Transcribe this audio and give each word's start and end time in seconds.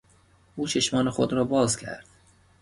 او 0.55 0.67
چشمان 0.67 1.09
خود 1.09 1.33
را 1.33 1.43
باز 1.43 1.77
کرد. 1.77 2.05